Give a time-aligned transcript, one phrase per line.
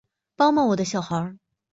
[0.35, 1.37] 帮帮我的小孩